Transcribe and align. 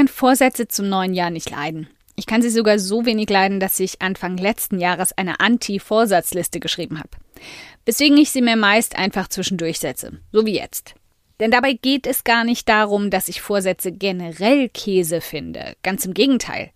kann 0.00 0.08
Vorsätze 0.08 0.66
zum 0.66 0.88
neuen 0.88 1.12
Jahr 1.12 1.28
nicht 1.28 1.50
leiden. 1.50 1.86
Ich 2.16 2.24
kann 2.24 2.40
sie 2.40 2.48
sogar 2.48 2.78
so 2.78 3.04
wenig 3.04 3.28
leiden, 3.28 3.60
dass 3.60 3.78
ich 3.78 4.00
Anfang 4.00 4.38
letzten 4.38 4.78
Jahres 4.78 5.12
eine 5.12 5.40
Anti-Vorsatzliste 5.40 6.58
geschrieben 6.58 6.98
habe. 6.98 7.10
Weswegen 7.84 8.16
ich 8.16 8.30
sie 8.30 8.40
mir 8.40 8.56
meist 8.56 8.96
einfach 8.96 9.28
zwischendurch 9.28 9.78
setze, 9.78 10.18
so 10.32 10.46
wie 10.46 10.54
jetzt. 10.54 10.94
Denn 11.38 11.50
dabei 11.50 11.74
geht 11.74 12.06
es 12.06 12.24
gar 12.24 12.44
nicht 12.44 12.66
darum, 12.66 13.10
dass 13.10 13.28
ich 13.28 13.42
Vorsätze 13.42 13.92
generell 13.92 14.70
Käse 14.70 15.20
finde. 15.20 15.74
Ganz 15.82 16.06
im 16.06 16.14
Gegenteil. 16.14 16.70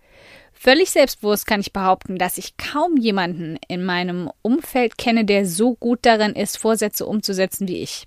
Völlig 0.53 0.91
selbstbewusst 0.91 1.47
kann 1.47 1.61
ich 1.61 1.73
behaupten, 1.73 2.19
dass 2.19 2.37
ich 2.37 2.59
kaum 2.59 2.99
jemanden 2.99 3.59
in 3.69 3.87
meinem 3.87 4.31
Umfeld 4.43 4.99
kenne, 4.99 5.25
der 5.25 5.47
so 5.47 5.77
gut 5.77 6.01
darin 6.03 6.35
ist, 6.35 6.59
Vorsätze 6.59 7.07
umzusetzen 7.07 7.69
wie 7.69 7.79
ich. 7.79 8.05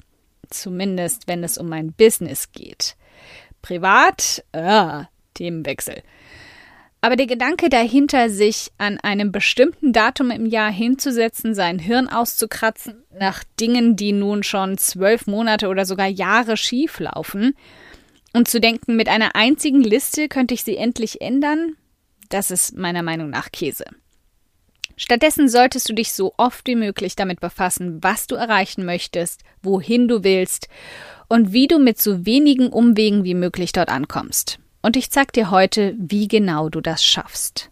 Zumindest, 0.52 1.28
wenn 1.28 1.44
es 1.44 1.58
um 1.58 1.70
mein 1.70 1.92
Business 1.94 2.52
geht. 2.52 2.96
Privat, 3.68 4.46
ah, 4.54 5.08
Themenwechsel. 5.34 6.02
Aber 7.02 7.18
der 7.18 7.28
Gedanke 7.28 7.68
dahinter, 7.68 8.30
sich 8.30 8.72
an 8.78 8.98
einem 9.00 9.34
bestimmten 9.34 9.92
Datum 9.92 10.32
im 10.32 10.46
Jahr 10.46 10.72
hinzusetzen, 10.72 11.54
sein 11.54 11.78
Hirn 11.78 12.08
auszukratzen, 12.08 13.04
nach 13.20 13.44
Dingen, 13.60 13.98
die 13.98 14.14
nun 14.14 14.44
schon 14.44 14.78
zwölf 14.78 15.28
Monate 15.28 15.68
oder 15.68 15.86
sogar 15.86 16.08
Jahre 16.08 16.56
schief 16.56 17.02
laufen, 17.02 17.56
und 18.32 18.48
zu 18.48 18.62
denken, 18.62 18.96
mit 18.96 19.10
einer 19.10 19.36
einzigen 19.36 19.82
Liste 19.82 20.30
könnte 20.30 20.54
ich 20.54 20.64
sie 20.64 20.78
endlich 20.78 21.20
ändern, 21.20 21.76
das 22.30 22.52
ist 22.52 22.78
meiner 22.78 23.04
Meinung 23.04 23.30
nach 23.30 23.52
Käse. 23.52 23.84
Stattdessen 24.96 25.50
solltest 25.50 25.90
du 25.90 25.94
dich 25.94 26.14
so 26.14 26.34
oft 26.38 26.66
wie 26.68 26.76
möglich 26.76 27.18
damit 27.18 27.42
befassen, 27.42 28.02
was 28.02 28.28
du 28.28 28.36
erreichen 28.36 28.86
möchtest, 28.86 29.42
wohin 29.62 30.08
du 30.08 30.24
willst 30.24 30.70
und 31.28 31.54
wie 31.54 31.68
du 31.68 31.80
mit 31.80 32.00
so 32.00 32.26
wenigen 32.26 32.70
Umwegen 32.70 33.24
wie 33.24 33.34
möglich 33.34 33.72
dort 33.72 33.90
ankommst. 33.90 34.60
Und 34.82 34.96
ich 34.96 35.12
zeig 35.12 35.34
dir 35.34 35.52
heute, 35.52 35.96
wie 35.98 36.28
genau 36.28 36.70
du 36.70 36.82
das 36.82 37.04
schaffst. 37.04 37.70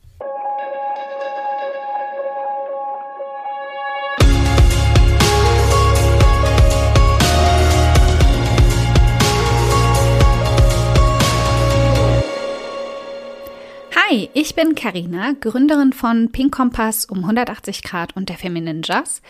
Hi, 14.07 14.29
ich 14.33 14.53
bin 14.53 14.75
Karina, 14.75 15.33
Gründerin 15.39 15.91
von 15.91 16.31
Pink 16.31 16.53
Kompass 16.53 17.05
um 17.05 17.19
180 17.19 17.81
Grad 17.81 18.15
und 18.15 18.29
der 18.29 18.37
Feminine 18.37 18.81
Jazz 18.83 19.21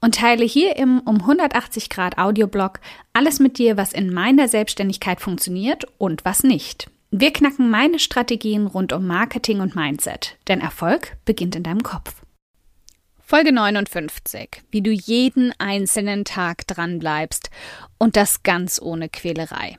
und 0.00 0.16
teile 0.16 0.44
hier 0.44 0.76
im 0.76 1.00
um 1.00 1.16
180 1.20 1.90
Grad 1.90 2.18
Audioblog 2.18 2.80
alles 3.12 3.40
mit 3.40 3.58
dir, 3.58 3.76
was 3.76 3.92
in 3.92 4.12
meiner 4.12 4.48
Selbstständigkeit 4.48 5.20
funktioniert 5.20 5.84
und 5.98 6.24
was 6.24 6.42
nicht. 6.42 6.90
Wir 7.10 7.32
knacken 7.32 7.70
meine 7.70 7.98
Strategien 7.98 8.66
rund 8.66 8.92
um 8.92 9.06
Marketing 9.06 9.60
und 9.60 9.74
Mindset, 9.74 10.36
denn 10.46 10.60
Erfolg 10.60 11.16
beginnt 11.24 11.56
in 11.56 11.62
deinem 11.62 11.82
Kopf. 11.82 12.22
Folge 13.18 13.52
59. 13.52 14.62
Wie 14.70 14.82
du 14.82 14.90
jeden 14.90 15.52
einzelnen 15.58 16.24
Tag 16.24 16.66
dran 16.66 16.98
bleibst 16.98 17.50
und 17.98 18.16
das 18.16 18.42
ganz 18.42 18.80
ohne 18.80 19.08
Quälerei. 19.08 19.76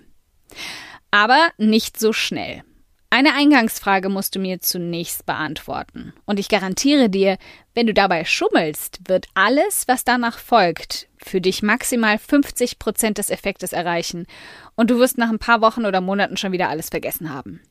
Aber 1.12 1.50
nicht 1.58 2.00
so 2.00 2.14
schnell. 2.14 2.64
Eine 3.12 3.34
Eingangsfrage 3.34 4.08
musst 4.08 4.36
du 4.36 4.40
mir 4.40 4.62
zunächst 4.62 5.26
beantworten. 5.26 6.14
Und 6.26 6.40
ich 6.40 6.48
garantiere 6.48 7.10
dir, 7.10 7.40
wenn 7.74 7.88
du 7.88 7.94
dabei 7.94 8.24
schummelst, 8.24 9.00
wird 9.08 9.28
alles, 9.34 9.88
was 9.88 10.04
danach 10.04 10.38
folgt, 10.38 11.08
für 11.18 11.42
dich 11.42 11.64
maximal 11.64 12.20
50 12.20 12.78
Prozent 12.78 13.18
des 13.18 13.32
Effektes 13.32 13.74
erreichen. 13.74 14.28
Und 14.76 14.92
du 14.92 15.00
wirst 15.00 15.18
nach 15.18 15.30
ein 15.30 15.40
paar 15.40 15.62
Wochen 15.62 15.86
oder 15.86 16.02
Monaten 16.02 16.38
schon 16.38 16.52
wieder 16.52 16.70
alles 16.70 16.90
vergessen 16.90 17.34
haben. 17.34 17.62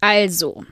Also, 0.00 0.64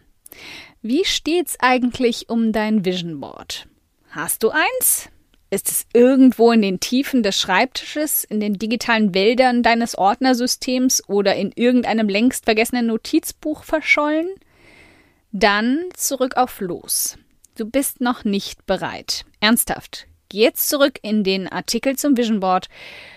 wie 0.83 1.05
steht's 1.05 1.57
eigentlich 1.61 2.29
um 2.29 2.51
dein 2.51 2.85
Vision 2.85 3.21
Board? 3.21 3.69
Hast 4.11 4.43
du 4.43 4.51
eins? 4.51 5.09
Ist 5.53 5.69
es 5.69 5.87
irgendwo 5.93 6.53
in 6.53 6.63
den 6.63 6.79
Tiefen 6.79 7.25
des 7.25 7.41
Schreibtisches, 7.41 8.23
in 8.23 8.39
den 8.39 8.55
digitalen 8.55 9.15
Wäldern 9.15 9.65
deines 9.65 9.99
Ordnersystems 9.99 11.09
oder 11.09 11.35
in 11.35 11.51
irgendeinem 11.57 12.09
längst 12.09 12.45
vergessenen 12.45 12.87
Notizbuch 12.87 13.65
verschollen? 13.65 14.29
Dann 15.33 15.85
zurück 15.95 16.37
auf 16.37 16.61
Los. 16.61 17.19
Du 17.57 17.65
bist 17.65 18.01
noch 18.01 18.25
nicht 18.25 18.65
bereit. 18.67 19.25
Ernsthaft. 19.41 20.07
Geh 20.29 20.43
jetzt 20.43 20.69
zurück 20.69 21.01
in 21.03 21.25
den 21.25 21.49
Artikel 21.49 21.97
zum 21.97 22.17
Vision 22.17 22.39
Board, 22.39 22.69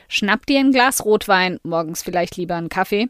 schnapp 0.08 0.48
dir 0.48 0.60
ein 0.60 0.72
Glas 0.72 1.06
Rotwein, 1.06 1.60
morgens 1.62 2.02
vielleicht 2.02 2.38
lieber 2.38 2.56
einen 2.56 2.70
Kaffee, 2.70 3.10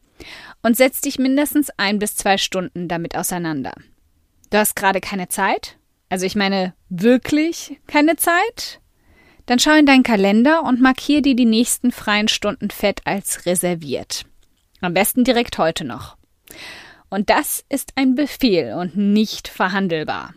und 0.61 0.75
setz 0.75 0.99
dich 0.99 1.17
mindestens 1.17 1.69
ein 1.77 1.99
bis 1.99 2.17
zwei 2.17 2.37
Stunden 2.37 2.89
damit 2.89 3.15
auseinander. 3.15 3.71
Du 4.49 4.57
hast 4.57 4.75
gerade 4.75 4.99
keine 4.99 5.29
Zeit? 5.29 5.77
Also 6.09 6.25
ich 6.25 6.35
meine, 6.35 6.73
wirklich 6.89 7.79
keine 7.87 8.17
Zeit? 8.17 8.81
Dann 9.45 9.59
schau 9.59 9.75
in 9.75 9.85
deinen 9.85 10.03
Kalender 10.03 10.63
und 10.63 10.81
markier 10.81 11.21
dir 11.21 11.35
die 11.35 11.45
nächsten 11.45 11.91
freien 11.91 12.27
Stunden 12.27 12.69
fett 12.69 13.01
als 13.05 13.45
reserviert. 13.45 14.25
Am 14.81 14.93
besten 14.93 15.23
direkt 15.23 15.57
heute 15.57 15.83
noch. 15.83 16.17
Und 17.09 17.29
das 17.29 17.63
ist 17.69 17.93
ein 17.95 18.15
Befehl 18.15 18.73
und 18.73 18.97
nicht 18.97 19.47
verhandelbar. 19.47 20.33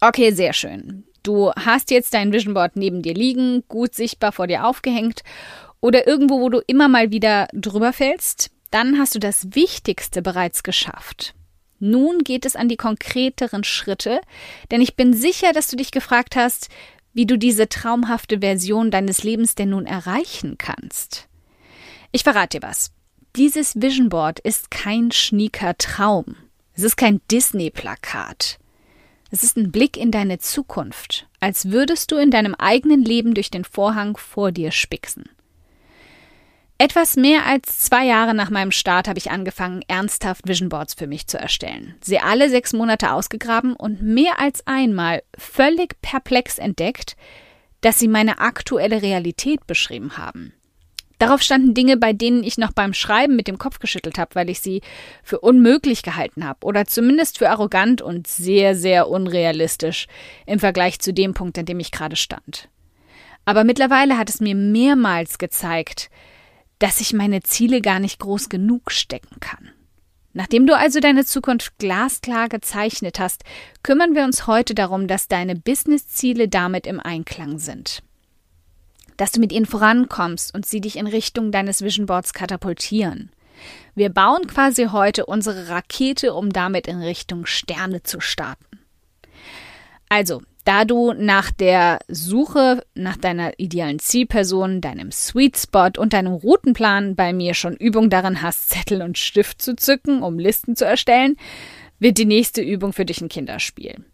Okay, 0.00 0.32
sehr 0.32 0.52
schön. 0.52 1.04
Du 1.22 1.52
hast 1.52 1.90
jetzt 1.90 2.14
dein 2.14 2.32
Vision 2.32 2.54
Board 2.54 2.74
neben 2.74 3.02
dir 3.02 3.14
liegen, 3.14 3.62
gut 3.68 3.94
sichtbar 3.94 4.32
vor 4.32 4.48
dir 4.48 4.66
aufgehängt 4.66 5.22
oder 5.80 6.06
irgendwo, 6.06 6.40
wo 6.40 6.48
du 6.48 6.60
immer 6.66 6.88
mal 6.88 7.10
wieder 7.10 7.48
drüber 7.52 7.92
fällst. 7.92 8.50
Dann 8.70 8.98
hast 8.98 9.14
du 9.14 9.18
das 9.18 9.54
Wichtigste 9.54 10.22
bereits 10.22 10.62
geschafft. 10.62 11.34
Nun 11.78 12.24
geht 12.24 12.46
es 12.46 12.56
an 12.56 12.68
die 12.68 12.76
konkreteren 12.76 13.64
Schritte, 13.64 14.20
denn 14.70 14.80
ich 14.80 14.96
bin 14.96 15.12
sicher, 15.12 15.52
dass 15.52 15.68
du 15.68 15.76
dich 15.76 15.90
gefragt 15.90 16.36
hast, 16.36 16.68
wie 17.12 17.26
du 17.26 17.36
diese 17.36 17.68
traumhafte 17.68 18.40
Version 18.40 18.90
deines 18.90 19.22
Lebens 19.22 19.54
denn 19.54 19.70
nun 19.70 19.86
erreichen 19.86 20.56
kannst. 20.58 21.28
Ich 22.10 22.22
verrate 22.22 22.58
dir 22.58 22.66
was. 22.66 22.92
Dieses 23.36 23.80
Vision 23.80 24.08
Board 24.08 24.38
ist 24.40 24.70
kein 24.70 25.10
schnieker 25.10 25.76
Traum. 25.78 26.36
Es 26.74 26.82
ist 26.82 26.96
kein 26.96 27.20
Disney-Plakat. 27.30 28.58
Es 29.30 29.42
ist 29.42 29.56
ein 29.56 29.72
Blick 29.72 29.96
in 29.96 30.10
deine 30.10 30.38
Zukunft, 30.38 31.26
als 31.40 31.70
würdest 31.70 32.12
du 32.12 32.16
in 32.16 32.30
deinem 32.30 32.54
eigenen 32.54 33.02
Leben 33.02 33.32
durch 33.32 33.50
den 33.50 33.64
Vorhang 33.64 34.18
vor 34.18 34.52
dir 34.52 34.70
spicksen. 34.70 35.24
Etwas 36.82 37.14
mehr 37.14 37.46
als 37.46 37.78
zwei 37.78 38.04
Jahre 38.06 38.34
nach 38.34 38.50
meinem 38.50 38.72
Start 38.72 39.06
habe 39.06 39.16
ich 39.16 39.30
angefangen, 39.30 39.84
ernsthaft 39.86 40.48
Vision 40.48 40.68
Boards 40.68 40.94
für 40.94 41.06
mich 41.06 41.28
zu 41.28 41.38
erstellen. 41.38 41.94
Sie 42.00 42.18
alle 42.18 42.50
sechs 42.50 42.72
Monate 42.72 43.12
ausgegraben 43.12 43.74
und 43.74 44.02
mehr 44.02 44.40
als 44.40 44.66
einmal 44.66 45.22
völlig 45.38 45.94
perplex 46.02 46.58
entdeckt, 46.58 47.14
dass 47.82 48.00
sie 48.00 48.08
meine 48.08 48.40
aktuelle 48.40 49.00
Realität 49.00 49.64
beschrieben 49.68 50.18
haben. 50.18 50.54
Darauf 51.20 51.40
standen 51.40 51.72
Dinge, 51.72 51.98
bei 51.98 52.12
denen 52.12 52.42
ich 52.42 52.58
noch 52.58 52.72
beim 52.72 52.94
Schreiben 52.94 53.36
mit 53.36 53.46
dem 53.46 53.58
Kopf 53.58 53.78
geschüttelt 53.78 54.18
habe, 54.18 54.34
weil 54.34 54.50
ich 54.50 54.58
sie 54.58 54.82
für 55.22 55.38
unmöglich 55.38 56.02
gehalten 56.02 56.44
habe 56.44 56.66
oder 56.66 56.84
zumindest 56.86 57.38
für 57.38 57.48
arrogant 57.48 58.02
und 58.02 58.26
sehr, 58.26 58.74
sehr 58.74 59.06
unrealistisch 59.08 60.08
im 60.46 60.58
Vergleich 60.58 60.98
zu 60.98 61.12
dem 61.12 61.32
Punkt, 61.32 61.56
an 61.60 61.64
dem 61.64 61.78
ich 61.78 61.92
gerade 61.92 62.16
stand. 62.16 62.68
Aber 63.44 63.62
mittlerweile 63.62 64.18
hat 64.18 64.28
es 64.28 64.40
mir 64.40 64.56
mehrmals 64.56 65.38
gezeigt, 65.38 66.10
dass 66.82 67.00
ich 67.00 67.12
meine 67.12 67.42
Ziele 67.42 67.80
gar 67.80 68.00
nicht 68.00 68.18
groß 68.18 68.48
genug 68.48 68.90
stecken 68.90 69.38
kann. 69.38 69.70
Nachdem 70.32 70.66
du 70.66 70.76
also 70.76 70.98
deine 70.98 71.24
Zukunft 71.24 71.78
glasklar 71.78 72.48
gezeichnet 72.48 73.20
hast, 73.20 73.44
kümmern 73.84 74.16
wir 74.16 74.24
uns 74.24 74.48
heute 74.48 74.74
darum, 74.74 75.06
dass 75.06 75.28
deine 75.28 75.54
Businessziele 75.54 76.48
damit 76.48 76.88
im 76.88 76.98
Einklang 76.98 77.58
sind. 77.58 78.02
Dass 79.16 79.30
du 79.30 79.38
mit 79.38 79.52
ihnen 79.52 79.66
vorankommst 79.66 80.52
und 80.52 80.66
sie 80.66 80.80
dich 80.80 80.96
in 80.96 81.06
Richtung 81.06 81.52
deines 81.52 81.82
Vision 81.82 82.06
Boards 82.06 82.32
katapultieren. 82.32 83.30
Wir 83.94 84.08
bauen 84.08 84.48
quasi 84.48 84.86
heute 84.86 85.26
unsere 85.26 85.68
Rakete, 85.68 86.34
um 86.34 86.50
damit 86.50 86.88
in 86.88 87.00
Richtung 87.00 87.46
Sterne 87.46 88.02
zu 88.02 88.18
starten. 88.20 88.80
Also, 90.08 90.42
da 90.64 90.84
du 90.84 91.12
nach 91.12 91.50
der 91.50 91.98
Suche 92.08 92.84
nach 92.94 93.16
deiner 93.16 93.58
idealen 93.58 93.98
Zielperson, 93.98 94.80
deinem 94.80 95.10
Sweet 95.10 95.58
Spot 95.58 95.90
und 95.98 96.12
deinem 96.12 96.32
Routenplan 96.32 97.16
bei 97.16 97.32
mir 97.32 97.54
schon 97.54 97.76
Übung 97.76 98.10
darin 98.10 98.42
hast, 98.42 98.70
Zettel 98.70 99.02
und 99.02 99.18
Stift 99.18 99.60
zu 99.60 99.74
zücken, 99.74 100.22
um 100.22 100.38
Listen 100.38 100.76
zu 100.76 100.84
erstellen, 100.84 101.36
wird 101.98 102.18
die 102.18 102.26
nächste 102.26 102.62
Übung 102.62 102.92
für 102.92 103.04
dich 103.04 103.20
ein 103.20 103.28
Kinderspiel. 103.28 104.04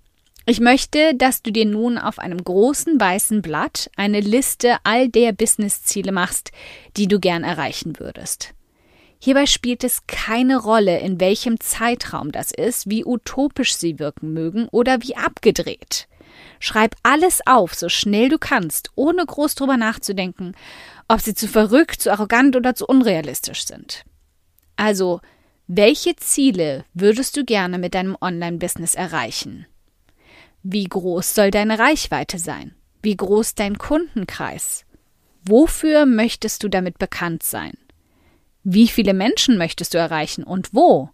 Ich 0.47 0.61
möchte, 0.61 1.15
dass 1.15 1.43
du 1.43 1.53
dir 1.53 1.67
nun 1.67 1.99
auf 1.99 2.19
einem 2.19 2.43
großen 2.43 2.99
weißen 2.99 3.43
Blatt 3.43 3.91
eine 3.97 4.21
Liste 4.21 4.77
all 4.83 5.11
der 5.11 5.33
Businessziele 5.33 6.11
machst, 6.11 6.53
die 6.97 7.06
du 7.06 7.21
gern 7.21 7.45
erreichen 7.45 7.99
würdest. 7.99 8.55
Hierbei 9.21 9.45
spielt 9.45 9.85
es 9.85 10.06
keine 10.06 10.59
Rolle, 10.59 11.00
in 11.00 11.21
welchem 11.21 11.61
Zeitraum 11.61 12.33
das 12.33 12.50
ist, 12.53 12.89
wie 12.89 13.05
utopisch 13.05 13.77
sie 13.77 13.99
wirken 13.99 14.33
mögen 14.33 14.69
oder 14.71 15.03
wie 15.03 15.17
abgedreht. 15.17 16.09
Schreib 16.61 16.94
alles 17.02 17.40
auf, 17.46 17.75
so 17.75 17.88
schnell 17.88 18.29
du 18.29 18.38
kannst, 18.38 18.90
ohne 18.94 19.25
groß 19.25 19.55
drüber 19.55 19.76
nachzudenken, 19.76 20.55
ob 21.08 21.20
sie 21.20 21.35
zu 21.35 21.49
verrückt, 21.49 22.02
zu 22.02 22.12
arrogant 22.12 22.56
oder 22.56 22.75
zu 22.75 22.87
unrealistisch 22.87 23.67
sind. 23.67 24.05
Also, 24.76 25.20
Welche 25.70 26.17
Ziele 26.17 26.87
würdest 26.94 27.37
du 27.37 27.44
gerne 27.44 27.76
mit 27.79 27.93
deinem 27.93 28.17
Online-Business 28.19 28.94
erreichen? 28.94 29.67
Wie 30.62 30.85
groß 30.85 31.35
soll 31.35 31.50
deine 31.50 31.79
Reichweite 31.79 32.38
sein? 32.38 32.75
Wie 33.02 33.14
groß 33.14 33.55
dein 33.55 33.76
Kundenkreis? 33.76 34.87
Wofür 35.44 36.06
möchtest 36.06 36.62
du 36.62 36.70
damit 36.70 36.99
bekannt 36.99 37.43
sein? 37.43 37.76
Wie 38.64 38.88
viele 38.88 39.12
Menschen 39.12 39.58
möchtest 39.58 39.93
du 39.93 39.99
erreichen 39.99 40.43
und 40.43 40.73
wo? 40.73 41.11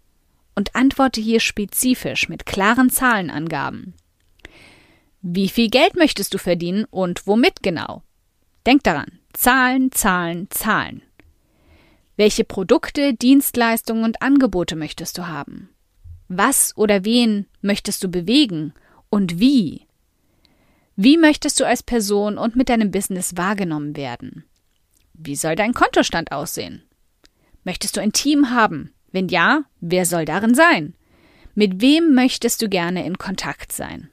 Und 0.55 0.73
antworte 0.73 1.19
hier 1.19 1.41
spezifisch 1.41 2.29
mit 2.29 2.45
klaren 2.45 2.89
Zahlenangaben. 2.89 3.93
Wie 5.27 5.49
viel 5.49 5.71
Geld 5.71 5.95
möchtest 5.95 6.35
du 6.35 6.37
verdienen 6.37 6.85
und 6.91 7.25
womit 7.25 7.63
genau? 7.63 8.03
Denk 8.67 8.83
daran, 8.83 9.07
Zahlen, 9.33 9.91
Zahlen, 9.91 10.51
Zahlen. 10.51 11.01
Welche 12.15 12.43
Produkte, 12.43 13.15
Dienstleistungen 13.15 14.03
und 14.03 14.21
Angebote 14.21 14.75
möchtest 14.75 15.17
du 15.17 15.27
haben? 15.27 15.69
Was 16.27 16.77
oder 16.77 17.05
wen 17.05 17.47
möchtest 17.61 18.03
du 18.03 18.07
bewegen 18.07 18.75
und 19.09 19.39
wie? 19.39 19.87
Wie 20.95 21.17
möchtest 21.17 21.59
du 21.59 21.65
als 21.65 21.81
Person 21.81 22.37
und 22.37 22.55
mit 22.55 22.69
deinem 22.69 22.91
Business 22.91 23.35
wahrgenommen 23.35 23.95
werden? 23.95 24.43
Wie 25.15 25.35
soll 25.35 25.55
dein 25.55 25.73
Kontostand 25.73 26.31
aussehen? 26.33 26.83
Möchtest 27.63 27.97
du 27.97 28.01
ein 28.01 28.13
Team 28.13 28.51
haben? 28.51 28.93
Wenn 29.11 29.29
ja, 29.29 29.63
wer 29.79 30.05
soll 30.05 30.25
darin 30.25 30.53
sein? 30.53 30.93
Mit 31.55 31.81
wem 31.81 32.13
möchtest 32.13 32.61
du 32.61 32.69
gerne 32.69 33.07
in 33.07 33.17
Kontakt 33.17 33.71
sein? 33.71 34.11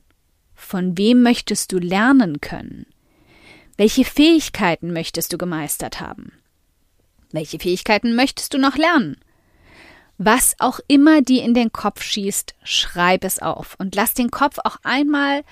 Von 0.72 0.96
wem 0.96 1.20
möchtest 1.20 1.70
du 1.72 1.78
lernen 1.78 2.40
können? 2.40 2.86
Welche 3.76 4.06
Fähigkeiten 4.06 4.94
möchtest 4.94 5.30
du 5.30 5.36
gemeistert 5.36 6.00
haben? 6.00 6.32
Welche 7.30 7.58
Fähigkeiten 7.58 8.16
möchtest 8.16 8.54
du 8.54 8.58
noch 8.58 8.78
lernen? 8.78 9.18
Was 10.16 10.56
auch 10.60 10.80
immer 10.88 11.20
dir 11.20 11.42
in 11.42 11.52
den 11.52 11.72
Kopf 11.72 12.02
schießt, 12.02 12.54
schreib 12.64 13.22
es 13.24 13.38
auf 13.38 13.74
und 13.78 13.94
lass 13.94 14.14
den 14.14 14.30
Kopf 14.30 14.60
auch 14.64 14.78
einmal 14.82 15.44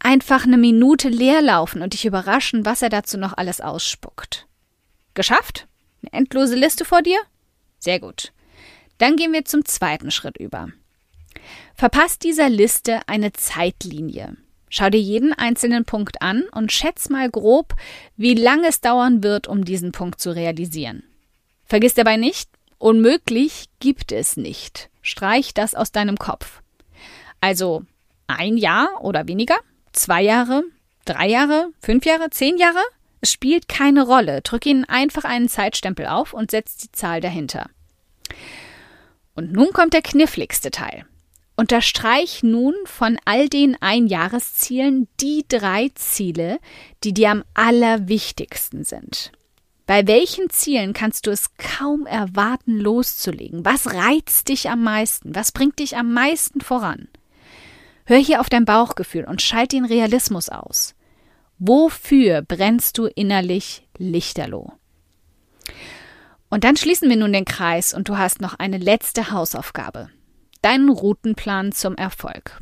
einfach 0.00 0.44
eine 0.44 0.58
Minute 0.58 1.08
leer 1.08 1.40
laufen 1.40 1.80
und 1.80 1.94
dich 1.94 2.04
überraschen, 2.04 2.66
was 2.66 2.82
er 2.82 2.90
dazu 2.90 3.16
noch 3.16 3.38
alles 3.38 3.62
ausspuckt. 3.62 4.46
Geschafft? 5.14 5.66
Eine 6.02 6.12
endlose 6.12 6.56
Liste 6.56 6.84
vor 6.84 7.00
dir? 7.00 7.18
Sehr 7.78 8.00
gut. 8.00 8.34
Dann 8.98 9.16
gehen 9.16 9.32
wir 9.32 9.46
zum 9.46 9.64
zweiten 9.64 10.10
Schritt 10.10 10.36
über. 10.36 10.68
Verpasst 11.74 12.22
dieser 12.22 12.50
Liste 12.50 13.00
eine 13.06 13.32
Zeitlinie. 13.32 14.36
Schau 14.70 14.90
dir 14.90 15.00
jeden 15.00 15.32
einzelnen 15.32 15.84
Punkt 15.84 16.22
an 16.22 16.44
und 16.52 16.72
schätz 16.72 17.08
mal 17.08 17.30
grob, 17.30 17.74
wie 18.16 18.34
lange 18.34 18.68
es 18.68 18.80
dauern 18.80 19.22
wird, 19.22 19.48
um 19.48 19.64
diesen 19.64 19.92
Punkt 19.92 20.20
zu 20.20 20.34
realisieren. 20.34 21.02
Vergiss 21.64 21.94
dabei 21.94 22.16
nicht, 22.16 22.50
unmöglich 22.78 23.66
gibt 23.80 24.12
es 24.12 24.36
nicht. 24.36 24.90
Streich 25.02 25.54
das 25.54 25.74
aus 25.74 25.92
deinem 25.92 26.16
Kopf. 26.16 26.62
Also 27.40 27.84
ein 28.26 28.56
Jahr 28.56 28.88
oder 29.00 29.26
weniger? 29.26 29.56
Zwei 29.92 30.22
Jahre? 30.22 30.64
Drei 31.04 31.28
Jahre? 31.28 31.70
Fünf 31.80 32.04
Jahre? 32.04 32.30
Zehn 32.30 32.58
Jahre? 32.58 32.82
Es 33.20 33.32
spielt 33.32 33.68
keine 33.68 34.04
Rolle. 34.04 34.42
Drück 34.42 34.66
ihnen 34.66 34.84
einfach 34.84 35.24
einen 35.24 35.48
Zeitstempel 35.48 36.06
auf 36.06 36.34
und 36.34 36.50
setz 36.50 36.76
die 36.76 36.92
Zahl 36.92 37.20
dahinter. 37.20 37.70
Und 39.34 39.52
nun 39.52 39.72
kommt 39.72 39.94
der 39.94 40.02
kniffligste 40.02 40.70
Teil. 40.70 41.06
Unterstreich 41.58 42.44
nun 42.44 42.72
von 42.84 43.18
all 43.24 43.48
den 43.48 43.76
Einjahreszielen 43.82 45.08
die 45.18 45.44
drei 45.48 45.90
Ziele, 45.96 46.60
die 47.02 47.12
dir 47.12 47.32
am 47.32 47.42
allerwichtigsten 47.52 48.84
sind. 48.84 49.32
Bei 49.84 50.06
welchen 50.06 50.50
Zielen 50.50 50.92
kannst 50.92 51.26
du 51.26 51.32
es 51.32 51.56
kaum 51.56 52.06
erwarten, 52.06 52.78
loszulegen? 52.78 53.64
Was 53.64 53.92
reizt 53.92 54.50
dich 54.50 54.70
am 54.70 54.84
meisten? 54.84 55.34
Was 55.34 55.50
bringt 55.50 55.80
dich 55.80 55.96
am 55.96 56.12
meisten 56.12 56.60
voran? 56.60 57.08
Hör 58.06 58.18
hier 58.18 58.40
auf 58.40 58.48
dein 58.48 58.64
Bauchgefühl 58.64 59.24
und 59.24 59.42
schalt 59.42 59.72
den 59.72 59.84
Realismus 59.84 60.50
aus. 60.50 60.94
Wofür 61.58 62.42
brennst 62.42 62.98
du 62.98 63.06
innerlich 63.06 63.84
lichterloh? 63.98 64.74
Und 66.50 66.62
dann 66.62 66.76
schließen 66.76 67.08
wir 67.08 67.16
nun 67.16 67.32
den 67.32 67.44
Kreis 67.44 67.94
und 67.94 68.08
du 68.08 68.16
hast 68.16 68.40
noch 68.40 68.60
eine 68.60 68.78
letzte 68.78 69.32
Hausaufgabe. 69.32 70.10
Deinen 70.62 70.88
Routenplan 70.88 71.72
zum 71.72 71.94
Erfolg. 71.94 72.60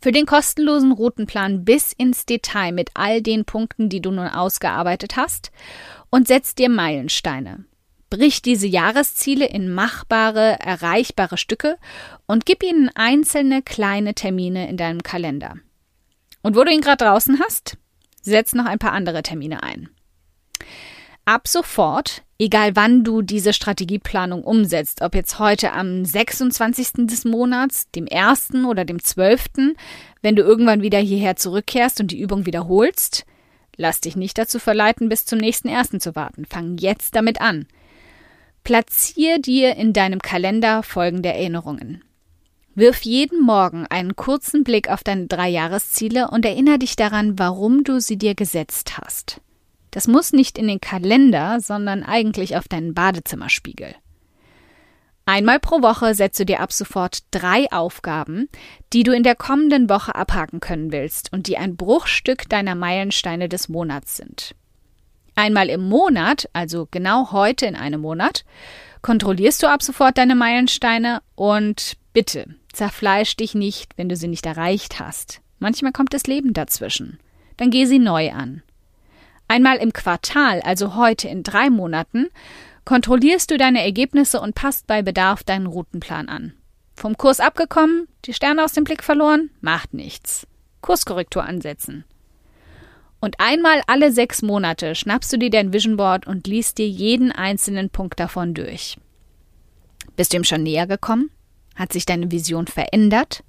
Für 0.00 0.12
den 0.12 0.26
kostenlosen 0.26 0.92
Routenplan 0.92 1.64
bis 1.64 1.92
ins 1.92 2.24
Detail 2.24 2.72
mit 2.72 2.90
all 2.94 3.20
den 3.20 3.44
Punkten, 3.44 3.88
die 3.88 4.00
du 4.00 4.10
nun 4.10 4.28
ausgearbeitet 4.28 5.16
hast 5.16 5.50
und 6.10 6.28
setz 6.28 6.54
dir 6.54 6.68
Meilensteine. 6.68 7.64
Brich 8.08 8.40
diese 8.40 8.66
Jahresziele 8.66 9.46
in 9.46 9.72
machbare, 9.72 10.58
erreichbare 10.60 11.36
Stücke 11.36 11.76
und 12.26 12.46
gib 12.46 12.62
ihnen 12.62 12.90
einzelne 12.94 13.60
kleine 13.60 14.14
Termine 14.14 14.68
in 14.68 14.76
deinem 14.76 15.02
Kalender. 15.02 15.56
Und 16.42 16.56
wo 16.56 16.64
du 16.64 16.72
ihn 16.72 16.80
gerade 16.80 17.04
draußen 17.04 17.40
hast, 17.40 17.76
setz 18.22 18.54
noch 18.54 18.64
ein 18.64 18.78
paar 18.78 18.92
andere 18.92 19.22
Termine 19.22 19.62
ein. 19.62 19.90
Ab 21.26 21.48
sofort, 21.48 22.22
egal 22.38 22.76
wann 22.76 23.04
du 23.04 23.22
diese 23.22 23.52
Strategieplanung 23.52 24.42
umsetzt, 24.44 25.02
ob 25.02 25.14
jetzt 25.14 25.38
heute 25.38 25.72
am 25.72 26.04
26. 26.04 27.06
des 27.06 27.24
Monats, 27.24 27.90
dem 27.90 28.06
1. 28.10 28.54
oder 28.66 28.84
dem 28.84 29.02
12., 29.02 29.74
wenn 30.22 30.36
du 30.36 30.42
irgendwann 30.42 30.82
wieder 30.82 30.98
hierher 30.98 31.36
zurückkehrst 31.36 32.00
und 32.00 32.10
die 32.10 32.20
Übung 32.20 32.46
wiederholst, 32.46 33.26
lass 33.76 34.00
dich 34.00 34.16
nicht 34.16 34.38
dazu 34.38 34.58
verleiten, 34.58 35.08
bis 35.08 35.24
zum 35.24 35.38
nächsten 35.38 35.68
1. 35.68 35.90
zu 35.98 36.14
warten. 36.14 36.44
Fang 36.44 36.78
jetzt 36.78 37.14
damit 37.16 37.40
an. 37.40 37.66
Platzier 38.64 39.38
dir 39.38 39.76
in 39.76 39.92
deinem 39.92 40.20
Kalender 40.20 40.82
folgende 40.82 41.30
Erinnerungen. 41.30 42.02
Wirf 42.74 43.00
jeden 43.02 43.42
Morgen 43.42 43.86
einen 43.88 44.14
kurzen 44.14 44.62
Blick 44.62 44.88
auf 44.88 45.02
deine 45.02 45.26
drei 45.26 45.48
Jahresziele 45.48 46.30
und 46.30 46.44
erinnere 46.44 46.78
dich 46.78 46.94
daran, 46.94 47.36
warum 47.38 47.82
du 47.82 48.00
sie 48.00 48.18
dir 48.18 48.36
gesetzt 48.36 48.98
hast. 48.98 49.40
Das 49.90 50.08
muss 50.08 50.32
nicht 50.32 50.58
in 50.58 50.68
den 50.68 50.80
Kalender, 50.80 51.60
sondern 51.60 52.02
eigentlich 52.02 52.56
auf 52.56 52.68
deinen 52.68 52.94
Badezimmerspiegel. 52.94 53.94
Einmal 55.28 55.60
pro 55.60 55.82
Woche 55.82 56.14
setzt 56.14 56.40
du 56.40 56.46
dir 56.46 56.60
ab 56.60 56.72
sofort 56.72 57.18
drei 57.32 57.70
Aufgaben, 57.70 58.48
die 58.94 59.02
du 59.02 59.12
in 59.12 59.22
der 59.22 59.34
kommenden 59.34 59.90
Woche 59.90 60.14
abhaken 60.14 60.60
können 60.60 60.90
willst 60.90 61.32
und 61.34 61.48
die 61.48 61.58
ein 61.58 61.76
Bruchstück 61.76 62.48
deiner 62.48 62.74
Meilensteine 62.74 63.50
des 63.50 63.68
Monats 63.68 64.16
sind. 64.16 64.54
Einmal 65.34 65.68
im 65.68 65.86
Monat, 65.86 66.48
also 66.54 66.88
genau 66.90 67.30
heute 67.30 67.66
in 67.66 67.76
einem 67.76 68.00
Monat, 68.00 68.46
kontrollierst 69.02 69.62
du 69.62 69.66
ab 69.66 69.82
sofort 69.82 70.16
deine 70.16 70.34
Meilensteine 70.34 71.20
und 71.34 71.98
bitte, 72.14 72.46
zerfleisch 72.72 73.36
dich 73.36 73.54
nicht, 73.54 73.98
wenn 73.98 74.08
du 74.08 74.16
sie 74.16 74.28
nicht 74.28 74.46
erreicht 74.46 74.98
hast. 74.98 75.42
Manchmal 75.58 75.92
kommt 75.92 76.14
das 76.14 76.26
Leben 76.26 76.54
dazwischen. 76.54 77.18
Dann 77.58 77.70
geh 77.70 77.84
sie 77.84 77.98
neu 77.98 78.32
an. 78.32 78.62
Einmal 79.48 79.78
im 79.78 79.94
Quartal, 79.94 80.60
also 80.60 80.94
heute 80.94 81.26
in 81.28 81.42
drei 81.42 81.70
Monaten, 81.70 82.28
kontrollierst 82.84 83.50
du 83.50 83.56
deine 83.56 83.82
Ergebnisse 83.82 84.40
und 84.40 84.54
passt 84.54 84.86
bei 84.86 85.02
Bedarf 85.02 85.42
deinen 85.42 85.66
Routenplan 85.66 86.28
an. 86.28 86.52
Vom 86.94 87.16
Kurs 87.16 87.40
abgekommen, 87.40 88.08
die 88.26 88.34
Sterne 88.34 88.62
aus 88.62 88.72
dem 88.72 88.84
Blick 88.84 89.02
verloren? 89.02 89.50
Macht 89.60 89.94
nichts. 89.94 90.46
Kurskorrektur 90.82 91.44
ansetzen. 91.44 92.04
Und 93.20 93.40
einmal 93.40 93.82
alle 93.86 94.12
sechs 94.12 94.42
Monate 94.42 94.94
schnappst 94.94 95.32
du 95.32 95.38
dir 95.38 95.50
dein 95.50 95.72
Vision 95.72 95.96
Board 95.96 96.26
und 96.26 96.46
liest 96.46 96.78
dir 96.78 96.88
jeden 96.88 97.32
einzelnen 97.32 97.90
Punkt 97.90 98.20
davon 98.20 98.54
durch. 98.54 98.96
Bist 100.16 100.32
du 100.32 100.36
ihm 100.36 100.44
schon 100.44 100.62
näher 100.62 100.86
gekommen? 100.86 101.30
Hat 101.74 101.92
sich 101.92 102.04
deine 102.04 102.30
Vision 102.30 102.66
verändert? 102.66 103.44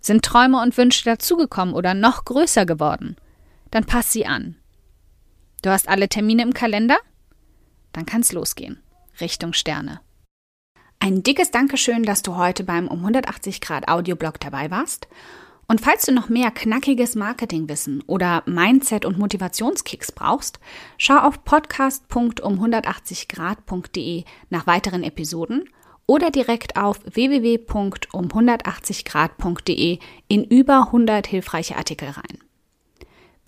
Sind 0.00 0.24
Träume 0.24 0.60
und 0.60 0.76
Wünsche 0.76 1.04
dazugekommen 1.04 1.74
oder 1.74 1.94
noch 1.94 2.24
größer 2.24 2.66
geworden? 2.66 3.16
Dann 3.70 3.84
pass 3.84 4.12
sie 4.12 4.26
an. 4.26 4.56
Du 5.62 5.70
hast 5.70 5.88
alle 5.88 6.08
Termine 6.08 6.42
im 6.42 6.52
Kalender? 6.54 6.98
Dann 7.92 8.06
kann's 8.06 8.32
losgehen. 8.32 8.80
Richtung 9.20 9.52
Sterne. 9.52 10.00
Ein 11.00 11.24
dickes 11.24 11.50
Dankeschön, 11.50 12.04
dass 12.04 12.22
du 12.22 12.36
heute 12.36 12.62
beim 12.64 12.88
um 12.88 13.00
180 13.00 13.60
Grad 13.60 13.88
Audioblog 13.88 14.40
dabei 14.40 14.70
warst. 14.70 15.08
Und 15.66 15.80
falls 15.80 16.04
du 16.06 16.12
noch 16.12 16.28
mehr 16.28 16.50
knackiges 16.50 17.14
Marketingwissen 17.14 18.02
oder 18.06 18.42
Mindset- 18.46 19.04
und 19.04 19.18
Motivationskicks 19.18 20.12
brauchst, 20.12 20.60
schau 20.96 21.18
auf 21.18 21.44
podcast.um180grad.de 21.44 24.24
nach 24.48 24.66
weiteren 24.66 25.02
Episoden 25.02 25.68
oder 26.06 26.30
direkt 26.30 26.76
auf 26.76 27.00
www.um180grad.de 27.04 29.98
in 30.28 30.44
über 30.44 30.86
100 30.86 31.26
hilfreiche 31.26 31.76
Artikel 31.76 32.08
rein. 32.08 32.37